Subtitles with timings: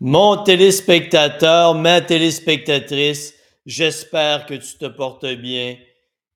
[0.00, 3.32] Mon téléspectateur, ma téléspectatrice,
[3.64, 5.78] j'espère que tu te portes bien.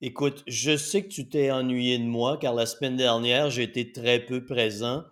[0.00, 3.92] Écoute, je sais que tu t'es ennuyé de moi car la semaine dernière, j'ai été
[3.92, 5.02] très peu présent.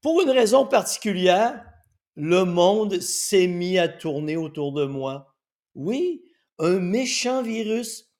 [0.00, 1.62] Pour une raison particulière,
[2.16, 5.34] le monde s'est mis à tourner autour de moi.
[5.74, 6.22] Oui,
[6.58, 8.10] un méchant virus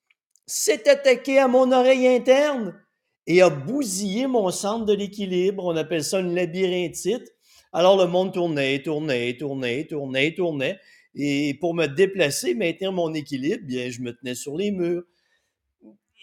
[0.47, 2.79] s'est attaqué à mon oreille interne
[3.27, 5.65] et a bousillé mon centre de l'équilibre.
[5.65, 7.33] On appelle ça une labyrinthite.
[7.75, 10.79] Alors le monde tournait, tournait, tournait, tournait, tournait.
[11.17, 15.03] Et pour me déplacer, maintenir mon équilibre, bien, je me tenais sur les murs.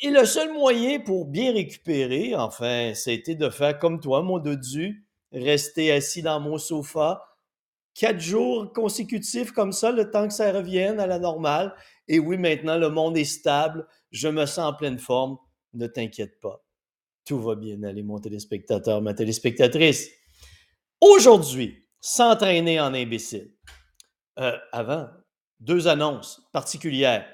[0.01, 5.05] Et le seul moyen pour bien récupérer, enfin, c'était de faire comme toi, mon dodu,
[5.33, 7.21] rester assis dans mon sofa
[7.93, 11.75] quatre jours consécutifs comme ça, le temps que ça revienne à la normale.
[12.07, 15.37] Et oui, maintenant, le monde est stable, je me sens en pleine forme.
[15.73, 16.63] Ne t'inquiète pas.
[17.25, 20.09] Tout va bien aller, mon téléspectateur, ma téléspectatrice.
[21.01, 23.55] Aujourd'hui, s'entraîner en imbécile.
[24.37, 25.09] Euh, avant,
[25.59, 27.27] deux annonces particulières.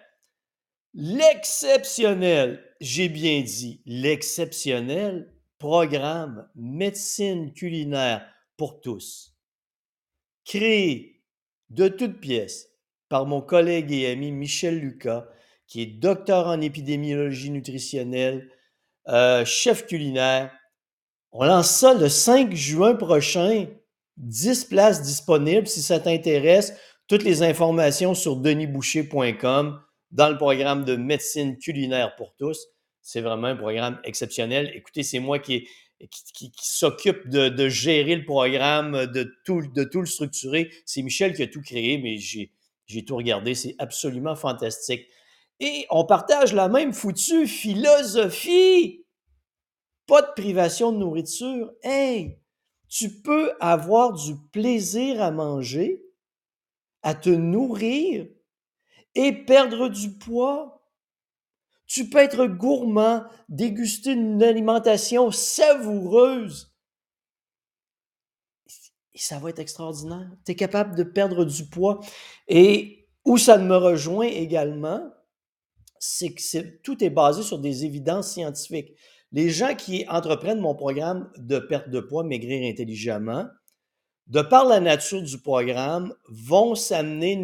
[0.94, 9.36] L'exceptionnel, j'ai bien dit, l'exceptionnel programme médecine culinaire pour tous,
[10.45, 11.22] créé
[11.70, 12.70] de toutes pièces
[13.09, 15.27] par mon collègue et ami Michel Lucas,
[15.67, 18.49] qui est docteur en épidémiologie nutritionnelle,
[19.09, 20.58] euh, chef culinaire,
[21.31, 23.67] on lance ça le 5 juin prochain.
[24.17, 26.73] 10 places disponibles si ça t'intéresse.
[27.08, 29.80] Toutes les informations sur denisboucher.com
[30.11, 32.67] dans le programme de médecine culinaire pour tous.
[33.02, 34.72] C'est vraiment un programme exceptionnel.
[34.75, 35.67] Écoutez, c'est moi qui,
[36.59, 40.70] s'occupe de, gérer le programme, de tout, de tout le structurer.
[40.86, 43.55] C'est Michel qui a tout créé, mais j'ai tout regardé.
[43.55, 45.08] C'est absolument fantastique.
[45.59, 49.05] Et on partage la même foutue philosophie.
[50.08, 51.72] Pas de privation de nourriture.
[51.83, 52.39] Hey,
[52.88, 56.02] tu peux avoir du plaisir à manger,
[57.03, 58.27] à te nourrir
[59.16, 60.81] et perdre du poids.
[61.86, 66.73] Tu peux être gourmand, déguster une alimentation savoureuse.
[69.14, 70.30] Et ça va être extraordinaire.
[70.45, 71.99] Tu es capable de perdre du poids.
[72.48, 75.11] Et où ça me rejoint également,
[75.99, 78.95] c'est que tout est basé sur des évidences scientifiques.
[79.37, 83.45] Les gens qui entreprennent mon programme de perte de poids, maigrir intelligemment,
[84.25, 87.37] de par la nature du programme, vont s'amener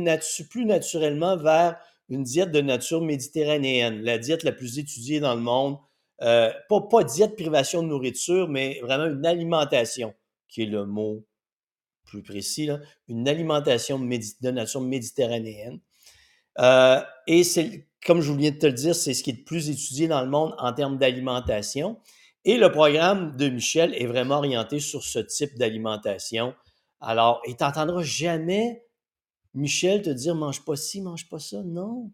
[0.49, 1.77] plus naturellement vers
[2.09, 5.77] une diète de nature méditerranéenne, la diète la plus étudiée dans le monde.
[6.23, 10.15] Euh, pas, diète privation de nourriture, mais vraiment une alimentation,
[10.47, 11.23] qui est le mot
[12.05, 12.71] plus précis,
[13.07, 15.79] une alimentation de nature méditerranéenne.
[16.57, 19.43] Euh, et c'est comme je viens de te le dire, c'est ce qui est le
[19.43, 21.99] plus étudié dans le monde en termes d'alimentation.
[22.45, 26.53] Et le programme de Michel est vraiment orienté sur ce type d'alimentation.
[26.99, 28.83] Alors, et tu n'entendras jamais
[29.53, 31.61] Michel te dire mange pas ci, mange pas ça.
[31.63, 32.11] Non.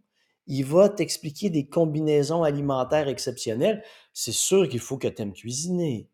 [0.48, 3.84] Il va t'expliquer des combinaisons alimentaires exceptionnelles.
[4.14, 6.10] C'est sûr qu'il faut que tu aimes cuisiner.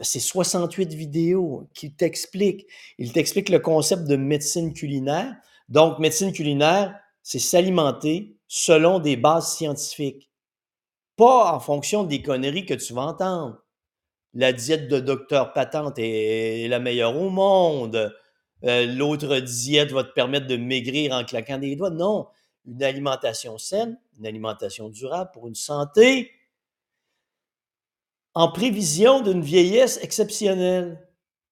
[0.00, 2.66] C'est 68 vidéos qui t'expliquent.
[2.98, 5.36] Il t'explique le concept de médecine culinaire.
[5.68, 10.30] Donc, médecine culinaire, c'est s'alimenter selon des bases scientifiques,
[11.16, 13.60] pas en fonction des conneries que tu vas entendre.
[14.32, 18.14] La diète de docteur Patente est la meilleure au monde.
[18.62, 21.90] Euh, l'autre diète va te permettre de maigrir en claquant des doigts.
[21.90, 22.28] Non,
[22.64, 26.30] une alimentation saine, une alimentation durable pour une santé
[28.34, 31.04] en prévision d'une vieillesse exceptionnelle.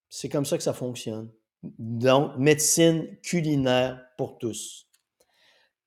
[0.08, 1.32] C'est comme ça que ça fonctionne.
[1.64, 4.86] Donc, médecine culinaire pour tous.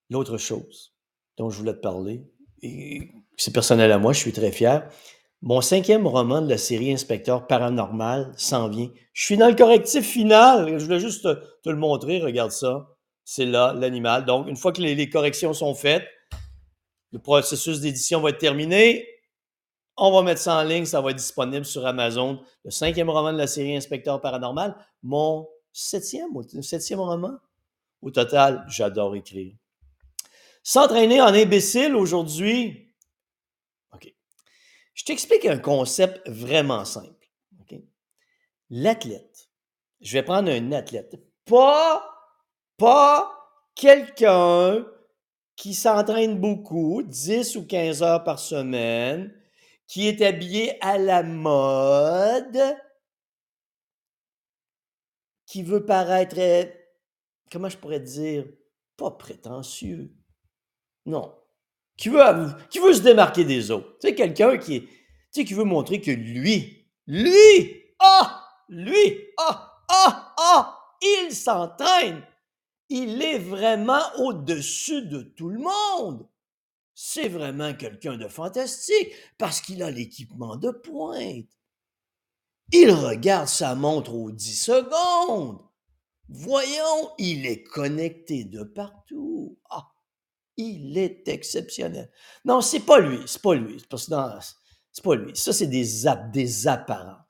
[0.09, 0.94] L'autre chose
[1.37, 2.23] dont je voulais te parler,
[3.37, 4.87] c'est personnel à moi, je suis très fier.
[5.41, 8.89] Mon cinquième roman de la série Inspecteur Paranormal s'en vient.
[9.13, 10.79] Je suis dans le correctif final.
[10.79, 11.27] Je voulais juste
[11.61, 12.19] te, le montrer.
[12.19, 12.87] Regarde ça.
[13.25, 14.25] C'est là, l'animal.
[14.25, 16.07] Donc, une fois que les, corrections sont faites,
[17.11, 19.07] le processus d'édition va être terminé.
[19.97, 20.85] On va mettre ça en ligne.
[20.85, 22.39] Ça va être disponible sur Amazon.
[22.63, 24.75] Le cinquième roman de la série Inspecteur Paranormal.
[25.03, 26.29] Mon septième,
[26.61, 27.33] septième roman?
[28.01, 29.53] Au total, j'adore écrire.
[30.67, 32.91] S'entraîner en imbécile aujourd'hui.
[33.93, 34.11] OK.
[34.95, 37.13] Je t'explique un concept vraiment simple.
[38.71, 39.51] L'athlète.
[40.01, 41.21] Je vais prendre un athlète.
[41.45, 42.03] Pas,
[42.77, 43.31] pas
[43.75, 44.83] quelqu'un
[45.55, 49.39] qui s'entraîne beaucoup, 10 ou 15 heures par semaine,
[49.85, 52.75] qui est habillé à la mode,
[55.45, 56.71] qui veut paraître,
[57.51, 58.47] comment je pourrais dire,
[58.97, 60.11] pas prétentieux,
[61.05, 61.33] non.
[61.97, 62.23] Qui veut,
[62.93, 63.97] se démarquer des autres?
[63.99, 64.89] Tu sais, quelqu'un qui, tu
[65.31, 72.21] sais, qui veut montrer que lui, lui, ah, lui, ah, ah, ah, il s'entraîne.
[72.89, 76.27] Il est vraiment au-dessus de tout le monde.
[76.93, 81.49] C'est vraiment quelqu'un de fantastique parce qu'il a l'équipement de pointe.
[82.71, 85.59] Il regarde sa montre aux 10 secondes.
[86.29, 89.59] Voyons, il est connecté de partout.
[89.69, 89.91] Ah,
[90.57, 92.11] il est exceptionnel.
[92.43, 93.77] Non, c'est pas lui, c'est pas lui.
[93.79, 95.35] C'est pas lui.
[95.35, 95.85] Ça, c'est des,
[96.31, 97.21] des apparences.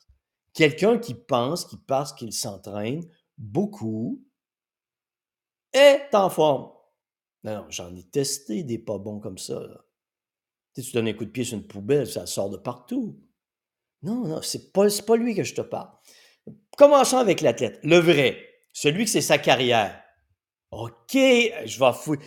[0.54, 3.04] Quelqu'un qui pense qu'il parce qu'il s'entraîne
[3.38, 4.26] beaucoup
[5.74, 6.72] est en forme.
[7.44, 9.62] Non, j'en ai testé des pas bons comme ça.
[10.74, 13.20] Tu, tu donnes un coup de pied sur une poubelle, ça sort de partout.
[14.02, 15.90] Non, non, c'est pas, pas lui que je te parle.
[16.78, 18.38] Commençons avec l'athlète, le vrai,
[18.72, 20.02] celui que c'est sa carrière.
[20.72, 22.24] OK, je vais fouiller.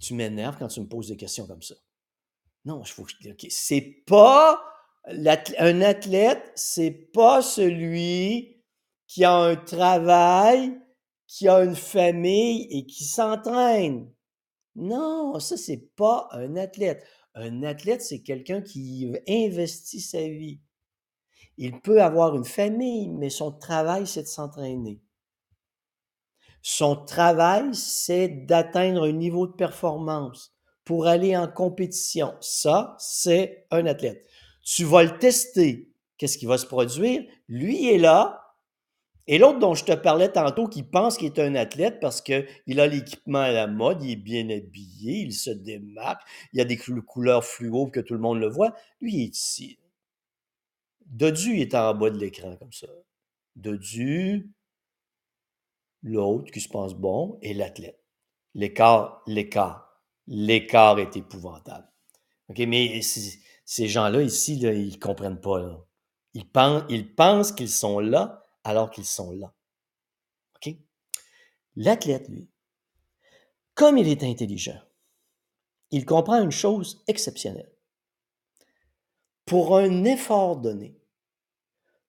[0.00, 1.74] Tu m'énerves quand tu me poses des questions comme ça.
[2.64, 4.62] Non, je faut que OK, c'est pas
[5.06, 8.64] un athlète, c'est pas celui
[9.06, 10.76] qui a un travail,
[11.26, 14.12] qui a une famille et qui s'entraîne.
[14.74, 17.04] Non, ça, c'est pas un athlète.
[17.34, 20.60] Un athlète, c'est quelqu'un qui investit sa vie.
[21.56, 25.00] Il peut avoir une famille, mais son travail, c'est de s'entraîner.
[26.68, 30.52] Son travail, c'est d'atteindre un niveau de performance
[30.84, 32.34] pour aller en compétition.
[32.40, 34.26] Ça, c'est un athlète.
[34.64, 35.92] Tu vas le tester.
[36.18, 37.22] Qu'est-ce qui va se produire?
[37.46, 38.56] Lui est là.
[39.28, 42.80] Et l'autre dont je te parlais tantôt, qui pense qu'il est un athlète parce qu'il
[42.80, 46.76] a l'équipement à la mode, il est bien habillé, il se démarque, il a des
[46.76, 49.78] couleurs fluo que tout le monde le voit, lui, il est ici.
[51.04, 52.88] Dodu, est en bas de l'écran comme ça.
[53.54, 54.50] Dodu,
[56.06, 58.02] l'autre qui se pense bon, et l'athlète.
[58.54, 61.88] L'écart, l'écart, l'écart est épouvantable.
[62.58, 65.86] Mais ces gens-là ici, ils ne comprennent pas.
[66.32, 69.52] Ils pensent, ils pensent qu'ils sont là alors qu'ils sont là.
[70.56, 70.74] OK?
[71.74, 72.48] L'athlète, lui,
[73.74, 74.80] comme il est intelligent,
[75.90, 77.72] il comprend une chose exceptionnelle.
[79.44, 80.98] Pour un effort donné,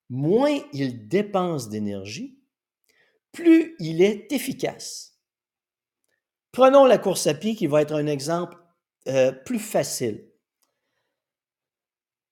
[0.10, 2.37] moins il dépense d'énergie,
[3.38, 5.20] plus il est efficace.
[6.52, 8.58] Prenons la course à pied qui va être un exemple
[9.08, 10.28] euh, plus facile.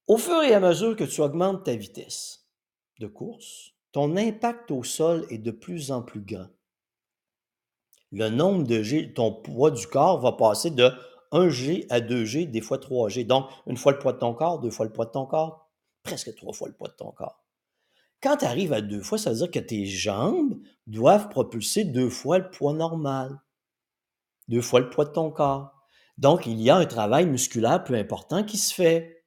[0.08, 2.48] Au fur et à mesure que tu augmentes ta vitesse
[3.00, 6.48] de course, ton impact au sol est de plus en plus grand.
[8.12, 10.90] Le nombre de G, ton poids du corps va passer de
[11.32, 13.28] 1G à 2G, des fois 3G.
[13.28, 15.70] Donc, une fois le poids de ton corps, deux fois le poids de ton corps,
[16.02, 17.45] presque trois fois le poids de ton corps.
[18.26, 22.10] Quand tu arrives à deux fois, ça veut dire que tes jambes doivent propulser deux
[22.10, 23.40] fois le poids normal,
[24.48, 25.72] deux fois le poids de ton corps.
[26.18, 29.24] Donc, il y a un travail musculaire plus important qui se fait.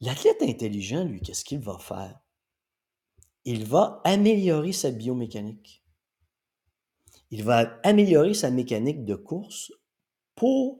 [0.00, 2.20] L'athlète intelligent, lui, qu'est-ce qu'il va faire?
[3.44, 5.82] Il va améliorer sa biomécanique.
[7.32, 9.72] Il va améliorer sa mécanique de course
[10.36, 10.78] pour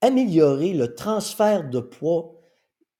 [0.00, 2.35] améliorer le transfert de poids,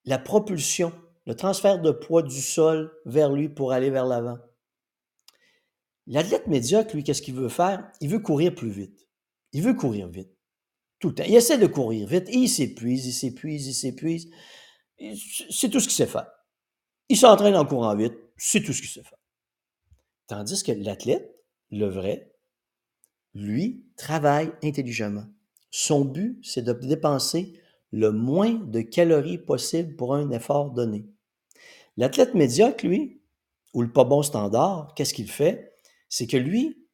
[0.07, 0.93] la propulsion,
[1.27, 4.39] le transfert de poids du sol vers lui pour aller vers l'avant.
[6.07, 7.91] L'athlète médiocre, lui, qu'est-ce qu'il veut faire?
[8.01, 9.09] Il veut courir plus vite.
[9.53, 10.31] Il veut courir vite.
[11.01, 11.25] Tout le temps.
[11.27, 14.31] Il essaie de courir vite et il s'épuise, il s'épuise, il s'épuise.
[15.51, 16.31] C'est tout ce qu'il sait faire.
[17.09, 19.19] Il s'entraîne en courant vite, c'est tout ce qu'il sait faire.
[20.29, 21.37] Tandis que l'athlète,
[21.71, 22.33] le vrai,
[23.35, 25.27] lui, travaille intelligemment.
[25.71, 27.61] Son but, c'est de dépenser
[27.93, 31.07] le moins de calories possible pour un effort donné.
[31.97, 33.23] L'athlète médiocre, lui,
[33.73, 35.79] ou le pas bon standard, qu'est-ce qu'il fait?
[36.09, 36.87] C'est que lui,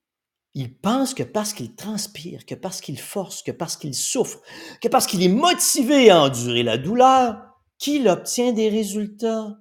[0.55, 4.41] il pense que parce qu'il transpire, que parce qu'il force, que parce qu'il souffre,
[4.81, 7.43] que parce qu'il est motivé à endurer la douleur,
[7.79, 9.59] qu'il obtient des résultats.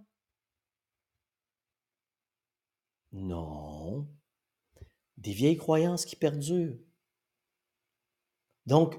[3.13, 4.07] Non.
[5.17, 6.77] Des vieilles croyances qui perdurent.
[8.65, 8.95] Donc,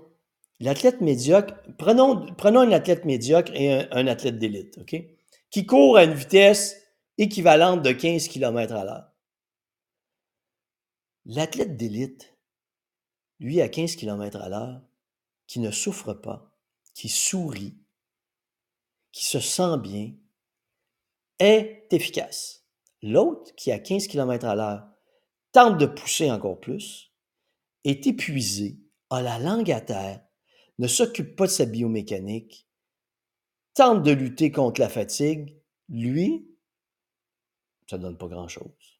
[0.63, 4.97] l'athlète médiocre, prenons, un athlète médiocre et un, un athlète d'élite, OK?
[5.51, 6.81] Qui court à une vitesse
[7.19, 9.11] équivalente de 15 km à l'heure.
[11.27, 12.37] L'athlète d'élite,
[13.41, 14.81] lui, à 15 km à l'heure,
[15.49, 16.51] qui ne souffre pas,
[16.95, 17.75] qui sourit,
[19.11, 20.13] qui se sent bien,
[21.41, 22.65] est efficace.
[23.03, 24.87] L'autre, qui à 15 km à l'heure,
[25.51, 27.11] tente de pousser encore plus,
[27.85, 28.79] est épuisé,
[29.11, 30.21] a la langue à terre,
[30.79, 32.67] ne s'occupe pas de sa biomécanique,
[33.75, 35.57] tente de lutter contre la fatigue,
[35.89, 36.47] lui,
[37.89, 38.93] ça ne donne pas grand-chose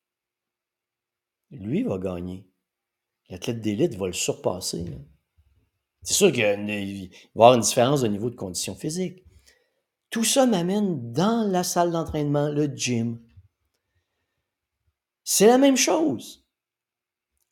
[1.53, 2.47] lui va gagner.
[3.29, 4.85] L'athlète d'élite va le surpasser.
[6.03, 9.25] C'est sûr qu'il va y avoir une différence de niveau de condition physique.
[10.11, 13.21] Tout ça m'amène dans la salle d'entraînement, le gym.
[15.25, 16.42] C'est la même chose.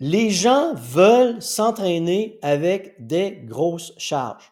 [0.00, 4.50] Les gens veulent s'entraîner avec des grosses charges,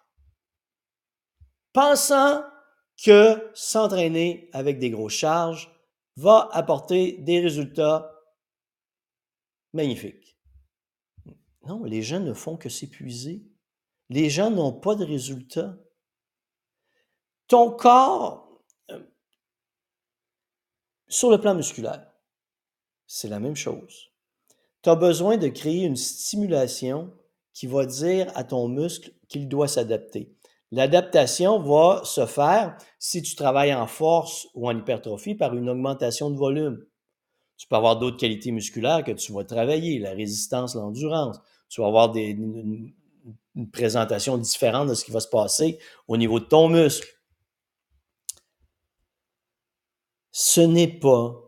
[1.73, 2.45] pensant
[3.03, 5.71] que s'entraîner avec des grosses charges
[6.17, 8.15] va apporter des résultats
[9.73, 10.37] magnifiques.
[11.63, 13.43] Non, les gens ne font que s'épuiser.
[14.11, 15.77] Les gens n'ont pas de résultats.
[17.47, 19.03] Ton corps, euh,
[21.09, 22.11] sur le plan musculaire,
[23.07, 24.08] c'est la même chose.
[24.89, 27.13] Tu as besoin de créer une stimulation
[27.53, 30.35] qui va dire à ton muscle qu'il doit s'adapter.
[30.71, 36.31] L'adaptation va se faire si tu travailles en force ou en hypertrophie par une augmentation
[36.31, 36.87] de volume.
[37.59, 41.39] Tu peux avoir d'autres qualités musculaires que tu vas travailler, la résistance, l'endurance.
[41.69, 42.95] Tu vas avoir une,
[43.71, 47.15] présentation différente de ce qui va se passer au niveau de ton muscle.
[50.33, 51.48] Ce n'est pas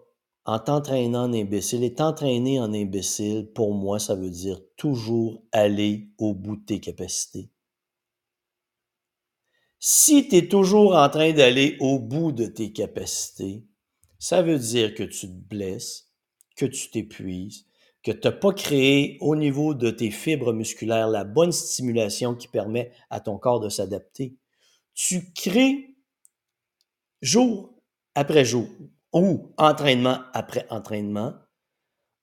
[0.51, 1.85] en t'entraînant en imbécile.
[1.85, 6.81] Et t'entraîner en imbécile, pour moi, ça veut dire toujours aller au bout de tes
[6.81, 7.51] capacités.
[9.79, 13.65] Si tu es toujours en train d'aller au bout de tes capacités,
[14.19, 16.11] ça veut dire que tu te blesses,
[16.57, 17.67] que tu t'épuises,
[18.03, 22.49] que tu n'as pas créé au niveau de tes fibres musculaires la bonne stimulation qui
[22.49, 24.35] permet à ton corps de s'adapter.
[24.95, 25.95] Tu crées
[27.23, 27.73] jour
[28.17, 28.67] après jour
[29.13, 31.35] ou entraînement après entraînement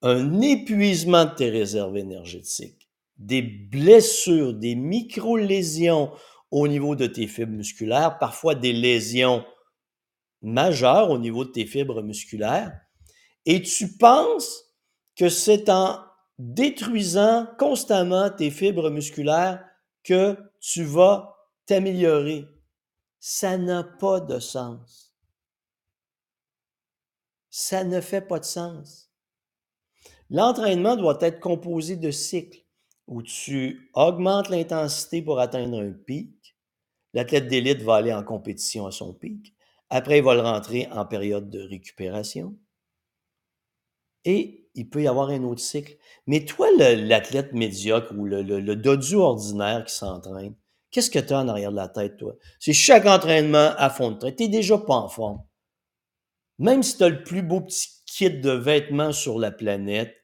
[0.02, 6.12] un épuisement de tes réserves énergétiques, des blessures, des micro-lésions
[6.52, 9.44] au niveau de tes fibres musculaires, parfois des lésions
[10.42, 12.72] majeures au niveau de tes fibres musculaires,
[13.46, 14.66] et tu penses
[15.16, 16.00] que c'est en
[16.38, 19.64] détruisant constamment tes fibres musculaires
[20.04, 22.46] que tu vas t'améliorer.
[23.20, 25.07] Ça n'a pas de sens.
[27.50, 29.10] Ça ne fait pas de sens.
[30.30, 32.66] L'entraînement doit être composé de cycles
[33.08, 36.56] où tu augmentes l'intensité pour atteindre un pic.
[37.14, 39.56] L'athlète d'élite va aller en compétition à son pic.
[39.90, 42.56] Après, il va le rentrer en période de récupération.
[44.26, 45.96] Et il peut y avoir un autre cycle.
[46.28, 50.56] Mais toi, l'athlète médiocre ou le, le, dodu ordinaire qui s'entraîne,
[50.92, 52.36] qu'est-ce que tu as en arrière de la tête, toi?
[52.60, 54.36] C'est chaque entraînement à fond de trait.
[54.36, 55.42] Tu n'es déjà pas en forme.
[56.60, 60.16] Même si tu as le plus beau petit kit de vêtements sur la planète,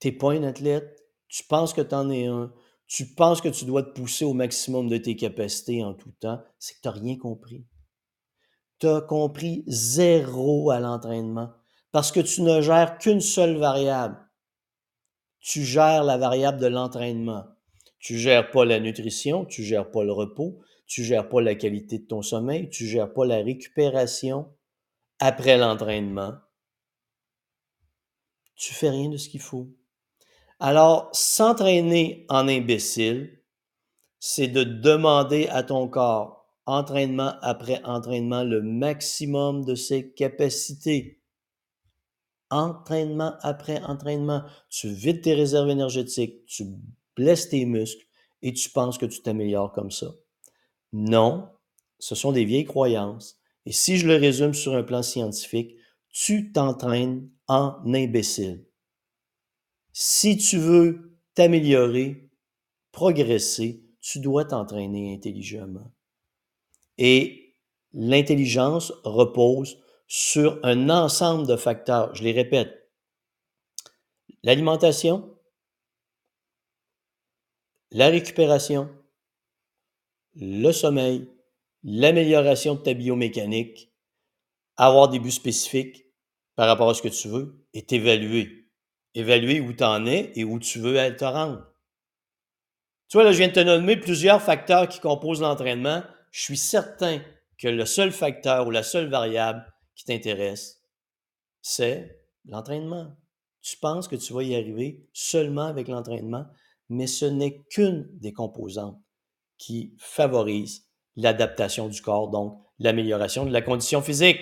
[0.00, 0.98] tu n'es pas un athlète,
[1.28, 2.52] tu penses que tu en es un,
[2.86, 6.42] tu penses que tu dois te pousser au maximum de tes capacités en tout temps,
[6.58, 7.64] c'est que tu n'as rien compris.
[8.78, 11.52] Tu as compris zéro à l'entraînement
[11.92, 14.18] parce que tu ne gères qu'une seule variable.
[15.40, 17.44] Tu gères la variable de l'entraînement.
[17.98, 20.60] Tu gères pas la nutrition, tu gères pas le repos,
[20.90, 24.52] tu gères pas la qualité de ton sommeil, tu gères pas la récupération
[25.20, 26.34] après l'entraînement.
[28.56, 29.68] Tu fais rien de ce qu'il faut.
[30.58, 33.40] Alors, s'entraîner en imbécile,
[34.18, 41.22] c'est de demander à ton corps, entraînement après entraînement, le maximum de ses capacités.
[42.50, 46.64] Entraînement après entraînement, tu vides tes réserves énergétiques, tu
[47.14, 48.06] blesses tes muscles
[48.42, 50.08] et tu penses que tu t'améliores comme ça.
[50.92, 51.48] Non,
[51.98, 53.38] ce sont des vieilles croyances.
[53.66, 55.76] Et si je le résume sur un plan scientifique,
[56.08, 58.64] tu t'entraînes en imbécile
[59.92, 62.30] si tu veux t'améliorer,
[62.92, 65.92] progresser, tu dois t'entraîner intelligemment.
[66.98, 67.56] Et
[67.92, 72.14] l'intelligence repose sur un ensemble de facteurs.
[72.14, 72.90] Je les répète.
[74.42, 75.36] L'alimentation,
[77.90, 78.90] la récupération,
[80.40, 81.28] le sommeil,
[81.84, 83.92] l'amélioration de ta biomécanique,
[84.76, 86.06] avoir des buts spécifiques
[86.56, 88.60] par rapport à ce que tu veux et t'évaluer
[89.14, 91.66] évaluer où tu en es et où tu veux te rendre.
[93.08, 96.02] Tu vois, là, je viens de te nommer plusieurs facteurs qui composent l'entraînement.
[96.30, 97.20] Je suis certain
[97.58, 99.66] que le seul facteur ou la seule variable
[99.96, 100.84] qui t'intéresse,
[101.60, 103.16] c'est l'entraînement.
[103.62, 106.46] Tu penses que tu vas y arriver seulement avec l'entraînement,
[106.88, 108.98] mais ce n'est qu'une des composantes
[109.60, 110.86] qui favorise
[111.16, 114.40] l'adaptation du corps, donc l'amélioration de la condition physique.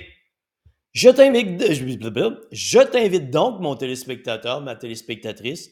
[0.92, 5.70] Je t'invite, donc, mon téléspectateur, ma téléspectatrice,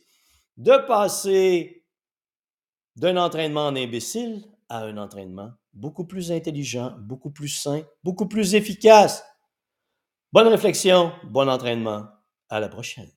[0.56, 1.84] de passer
[2.96, 8.54] d'un entraînement en imbécile à un entraînement beaucoup plus intelligent, beaucoup plus sain, beaucoup plus
[8.54, 9.24] efficace.
[10.32, 12.06] Bonne réflexion, bon entraînement.
[12.48, 13.15] À la prochaine.